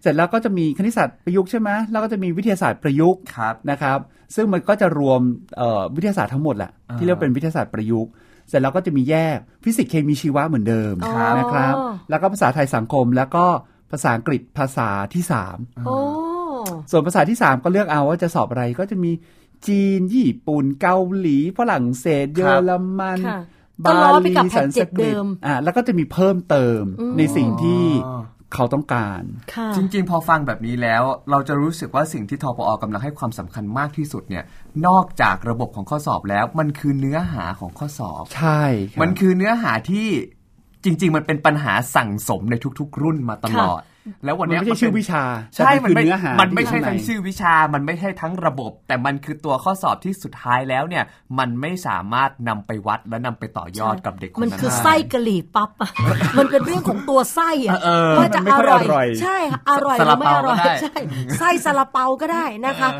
[0.02, 3.98] เสร็จแล้วก็จะมีคณิตศาสตร์ประยุกต์ใช่ไหมแล้วก็จะมีวิทยาศาสตร์ประยุกต์ครับนะครับ
[4.34, 5.20] ซึ่งมันก็จะรวม
[5.56, 8.10] เอ่อวิทยาศาสตร์ทั้งหมดแหละอ่าที่เรียกเป็นวิทยาศาสตร์ประยุกต์
[8.48, 11.74] เสร็จแล้วก็จะมีแยกฟิสิกส์เคมีชีวะเหมือนเดิมครับนะครับ
[12.10, 13.46] แล้วก็ภาษาไทยสังคมแล้วก็
[13.90, 15.96] ภาษาอังกฤษภาษาที่สามโอ้
[16.90, 19.12] ส่วนภาษาที่3ก็เลือกเอาว่าจะสอบอะไรก็จะมี
[19.68, 23.40] จีน ญี่ปุ่น เกาหลี ฝรั่งเศส เยอรมันค่ะ
[23.86, 28.22] ก็ล้อไปกับแพทสันเจ็สดกฤเดิตมอ่าแล้วก็จะมีเพิ่มเติมอืมในสิ่งที่อ๋อ
[28.54, 29.22] เขาต้องการ
[29.54, 34.44] ค่ะจริง ๆ พอฟังแบบนี้แล้ว เราจะรู้สึกว่าสิ่งที่ทปอกำลังให้ความสำคัญมากที่สุดเนี่ย
[34.86, 38.62] นอกจากระบบของข้อสอบแล้ว มันคือเนื้อหาของข้อสอบ ใช่
[38.94, 40.08] รับมันคือเนื้อหาที่
[40.84, 43.82] จริง ๆ มันเป็นปัญหาสั่งสมในทุก ๆ รุ่นมาตลอด
[44.24, 45.22] แล้ววันมันเนี้ยไม่ใช่ชื่อวิชา
[45.54, 51.04] ใช่แต่มันคือไม่เนื้อหามันไม่ใช่ที่ทั้งอยู่ข้าในชื่อวิชา มันไม่ใช่ทั้งระบบ แต่มันคือตัวข้อสอบที่สุดท้ายแล้วเนี่ย
[51.38, 55.90] มันไม่สามารถนำไปวัดและนำไปต่อยอดกับเด็กคนมันนั้นคือได้ไส้กะหรี่ปั๊บอะ
[56.38, 60.96] มันเป็นเรื่องของตัวไส้อะเออว่าจะมันไม่อค่อยร่อยอร่อย ใช่ค่ะอร่อยหซารือลาไม่เปาอร่อยก็ได้ใช่
[61.38, 62.90] ไส้ซาลาเปาก็ได้นะคะ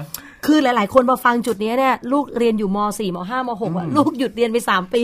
[0.44, 5.00] คือหลาย ๆ คนมาฟังจุดนี้เนี่ยลูกเรียนอยู่ม .4 ม .5 ม .6 อะลูกหยุดเรียนไป 3 ปี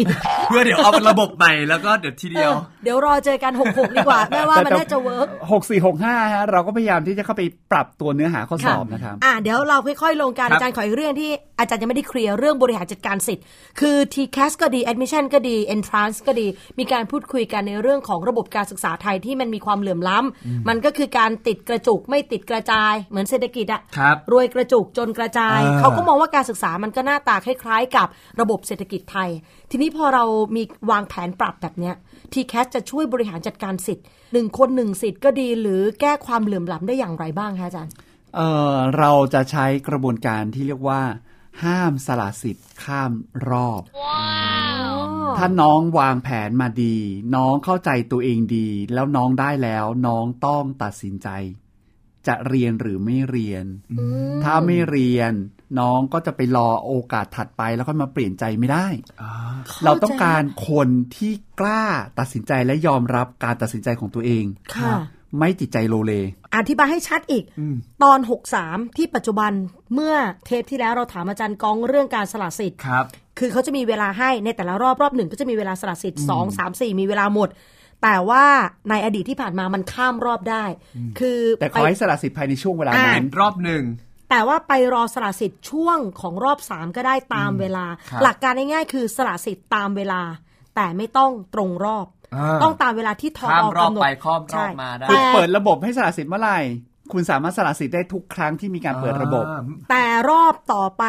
[0.49, 13.45] เพื่อเดี๋ยวเอาเป็นระบบใหม่แล้วก็เดี๋ยวทีเดียวเออเดี๋ยวรอเจอกัน6 6ดีกว่าแม่ว่ามันน่าจะเวิร์กหกสี่หกห้าฮะเราก็พยายามที่จะเข้าไปปรับตัวเนื้อหาข้อสอบนะครับอะเดี๋ยวเราค่อย ๆ ลงการครับอาจารย์ขออีกเรื่องที่อาจารย์ยังไม่ได้เคลียร์เรื่องบริหารจัดการสิทธิ์
[13.81, 16.47] คือ TCAS ก็ดี Admission ก็ดี Entrance ก็ดี
[16.79, 28.09] มีการพูดคุยกันในเรื่องของระบบการศึกษาไทยที่มันมีความเหลื่อมล้ำมันก็คือการติดกระจุกไม่ติดกระจายเหมือนเศรษฐกิจอะครับรวยกระจุกจนกระจายอ่าเขาก็มองว่าการศึกษามันก็หน้าตาคล้ายๆ กับ
[28.41, 29.31] ระบบเศรษฐกิจไทย
[29.71, 30.25] ทีนี้พอเรา
[30.57, 31.95] มีวางแผนปรับแบบเนี้ย
[32.33, 37.93] TCAS จะช่วยบริหารจัดการสิทธิ์หนึ่งคนหนึ่งสิทธิ์ก็ดีหรือแก้ความเหลื่อมล้ำได้อย่างไรบ้างคะอาจารย์
[38.35, 41.03] เอ่อเราจะใช้กระบวนการที่เรียกว่า
[41.65, 43.13] ห้ามสละสิทธิ์ข้าม
[43.51, 43.83] รอบ
[45.39, 46.97] ถ้าน้องวางแผนมาดี
[47.35, 51.29] น้องเข้าใจตัวเองดี แล้วน้องได้แล้วน้องต้องตัดสินใจ
[52.31, 53.65] จะเรียนหรือไม่เรียน
[54.45, 55.33] ถ้าไม่เรียน
[55.79, 58.87] น้องก็จะไปรอโอกาสถัดไปแล้วก็มาเปลี่ยนใจไม่ได้
[59.85, 61.85] เราต้องการคนที่กล้า
[62.19, 64.45] ตัดสินใจและยอมรับการตัดสินใจของตัวเอง
[64.77, 64.95] ค่ะ
[65.39, 66.13] ไม่จิตใจโลเล
[66.57, 67.45] อธิบายให้ชัดอีก
[68.03, 68.19] ตอน
[68.59, 69.53] 63 ที่ปัจจุบัน
[69.95, 70.15] เมื่อ
[70.45, 73.05] เทปที่แล้วเราถามอาจารย์กองเรื่องการสละสิทธิ์ครับ
[73.39, 77.49] คือเขาจะมีเวลาให้ในแต่ละรอบรอบหนึ่งก็จะมีเวลาสละสิทธิ์สองสามสี่มีเวลาหมด
[78.03, 78.45] แต่ว่า
[78.91, 80.65] ในอดีตที่ผ่านมามันข้ามรอบได้
[81.19, 83.83] คือแต่ขไปอให้สละสิทธิ์ภายในช่วงเวลานั้นรอบหนึ่ง
[84.31, 90.23] แต่ว่าไปรอสละสิทธิ์ช่วงของรอบสามก็ได้ตามเวลาครับหลักการง่ายๆคือสละสิทธิ์ตามเวลา
[90.77, 96.59] แต่ไม่ต้องตรงรอบอ่าต้องตามเวลาที่ทอข้ามรอบกำหนดไปข้ามรอบใช่มาได้คือแต่เปิดระบบให้สละสิทธิ์เมื่อไหร่
[97.13, 101.05] คุณสามารถสละสิทธิ์ได้ทุกครั้งที่มีการเปิดระบบอ่าแต่รอบต่อไป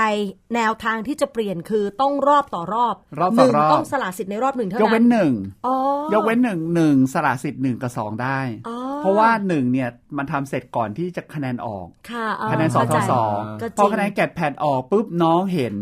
[0.55, 5.33] แนวทางที่จะเปลี่ยนคือต้องรอบต่อรอบรอบหต่อนึ่งรอบต้องสละสิทธิ์ในรอบหนึ่งเท่ายกเว้นั้นนหนึ่ง
[5.67, 5.75] อ๋อ
[6.13, 15.75] ยกเว้นหนึ่งหนึ่งสละสิทธิ์หนึ่งกับสองได้อ๋อเพราะว่าหนึ่งเนี่ยมันทำเสร็จก่อนที่จะคะแนนออกค่ะเคะแนนสองเข้าทใจสองก็จพอริงคะแนนแกดแพดออกปุ๊บน้องเห็น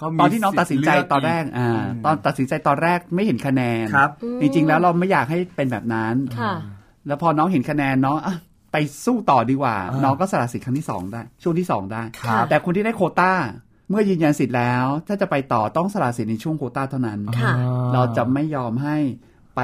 [0.00, 6.54] ก็มีตอนที่น้องตัดสินใจสิทธิ์เลือกตอนแรกอีกอ่าอืมตอนตัดสินใจตอนแรกไม่เห็นคะแนนครับ จริงๆแล้วเราไม่อยากให้เป็นแบบนั้นค่ะ
[7.06, 8.36] แล้วพอน้องเห็นคะแนนน้องอะ
[8.72, 13.32] ไปสู้ต่อดีกว่าอ่า น้องก็สละสิทธิ์ครั้งที่สองได้ ช่วงที่สองได้ครับแต่คนที่ได้โควต้า
[13.90, 17.54] เมื่อยืนยันสิทธิ์แล้ว ถ้าจะไปต่อต้องสละสิทธิ์ในช่วงโควต้าเท่านั้นค่ะ
[17.94, 18.96] เราจะไม่ยอมให้
[19.56, 19.60] ไป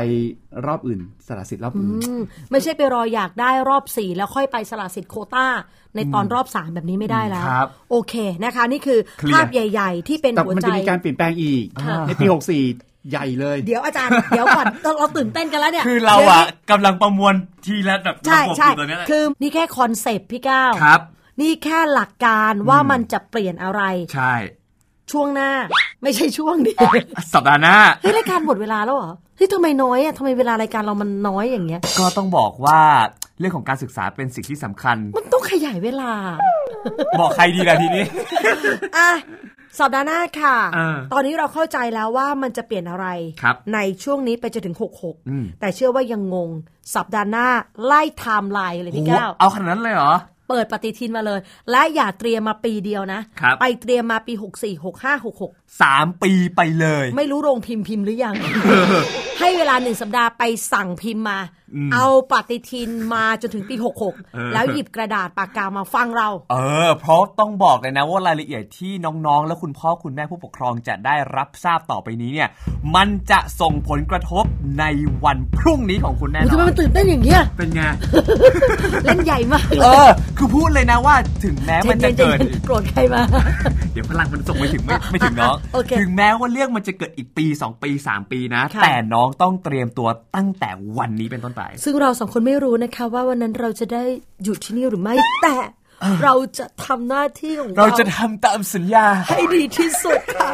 [0.67, 5.47] รอบอื่นสละสิทธิ์รอบอื่นอืมไม่ใช่ไปรออยากได้รอบสี่แล้วค่อยไปสละสิทธิ์โควต้า
[5.95, 8.15] ในตอนรอบสามแบบนี้ไม่ได้แล้วครับโอเค
[8.45, 17.35] นะคะ นี่คือเคลียร์ภาพใหญ่ ๆ ที่เป็นแต่หัวมันใจจะมีการเปลี่ยนแปลงอีกค่ะในปี64 ใหญ่เลย เดี๋ยวอาจารย์ เดี๋ยวก่อนเราเราตื่นเต้นกันแล้วเนี่ย คือเราอะกำลังประมวล
[17.67, 21.01] ทีละแบบใช่ระบบใช่อยู่ตอนนี้แหละคือนี่แค่คอนเซปต์พี่ก้าวครับ
[21.41, 23.83] นี่แค่หลักการว่ามันจะเปลี่ยนอะไร
[24.15, 24.35] ใช่
[25.13, 25.51] ช่วงหน้า
[26.03, 26.75] ไม่ใช่ช่วงนี้
[27.35, 32.81] สัปดาห์หน้าเฮ้ยรายการหมดเวลาแล้วเหรอเฮ้ยทำไมน้อยอะทำไมเวลารายการเรามันน้อยอย่างเงี้ย ก็ต้องบอกว่า
[33.39, 36.13] เรื่องของการศึกษาเป็นสิ่งที่สำคัญ มันต้องขยายเวลา
[37.19, 38.05] บอกใครดีล่ะทีนี้
[38.97, 39.11] อะ
[39.81, 43.07] สัปดาห์หน้าค่ะอ่าตอนนี้เราเข้าใจแล้วว่ามันจะเปลี่ยนอะไร
[43.43, 44.77] ครับในช่วงนี้ไปจนถึง
[45.29, 46.51] อืม66 แต่เชื่อว่ายังงง
[46.95, 47.47] สัปดาห์หน้า
[47.85, 50.13] ไล่ไทม์ไลน์เลยโอ้พี่โหก้าวเอาขนาดนั้นเลยเหรอ
[50.49, 58.35] เปิดปฏิทินมาเลย และอย่าเตรียมมาปีเดียวนะครับไปเตรียมมาปี 64 65 66สามปีไปเลย ไม่รู้โรงพิมพ์พิมพ์หรือยัง
[59.41, 61.39] ให้เวลาหนึ่งสัปดาห์ไปสั่งพิมพ์มา
[61.95, 72.49] เอาปฏิทินมาจนถึงปีเออ66 แล้วหยิบกระดาษปากกามาฟังเรา เออ เพราะต้องบอกเลยนะว่ารายละเอียดที่น้องๆ และคุณพ่อคุณแม่ผู้ปกครองจะได้รับทราบต่อไปนี้เนี่ย
[72.95, 74.45] มันจะส่งผลกระทบ
[74.79, 74.85] ใน
[75.25, 77.83] วันพรุ่งนี้ของคุณแน่นทำไมอนมันตื่นเต้นอย่างเงี้ยเป็นไง
[79.05, 83.23] เล่นใหญ่มากเลเอยอคือพูดเลยนะว่าถึงแม้มันจะเกิดย็นๆโกรธใครมา
[83.93, 94.05] เดี๋ยวพลังมันส่งไปถึงไม่ไม่ถึงน้องโอเคถึงแม้ว่าเรื่องมันจะเกิดอีกปี 2 ปี 3 ปีนะค่ะแต่น้องต้องเตรียมตัวตั้งแต่วันนี้เป็นต้นไป ซึ่งเราสองคนไม่รู้นะคะว่าวันนั้นเราจะได้
[94.45, 95.57] อยู่ที่นี่หรือไม่แต่
[96.25, 100.51] เราจะทำหน้าที่ของเราเราจะทำตามสัญญา ให้ดีที่สุดค่ะ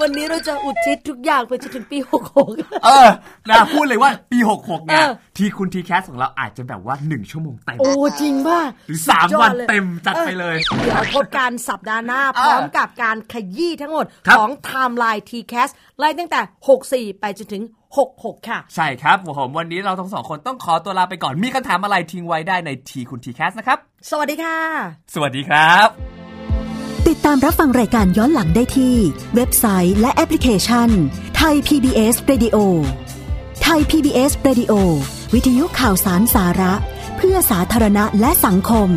[0.00, 1.98] วันนี้เราจะอุทิศทุกอย่างไปจนถึงปี
[2.42, 3.08] 66 เออ
[3.48, 16.40] นะพูดเลยว่าปี 66 เนี่ยเออทีคุณทีแคสของเราอาจจะแบบว่า1ชั่วโมงเต็ม โอ้ จริงป่ะ หรือสุดยอด3วันลยเต็มจัดไปเลย เดี๋ยวพบกันสัปดาห์หน้าพเออร้อมกับการขยี้ทั้งหมดครับของ Timeline TCAS ไล่ตั้งแต่
[17.14, 17.62] 64 ไปจนถึง
[17.96, 23.78] 66 ค่ะ ใช่ครับผมวันนี้เราทั้งสองคนต้องขอตัวลาไปก่อน มีคำถามอะไรทิ้งไว้ได้ในทีคุณทีแคสนะครับ
[24.10, 24.58] สวัสดีค่ะ
[25.14, 25.88] สวัสดีครับ
[27.08, 28.96] ติดตามรับฟังรายการย้อนหลังได้ที่
[29.34, 30.88] เว็บไซต์และแอปพลิเคชัน
[31.36, 32.56] ไทย PBS Radio
[33.62, 34.72] ไทย PBS Radio
[35.34, 36.74] วิทยุข่าวสารสาระ
[37.16, 38.90] เพื่อสาธารณะและสังคม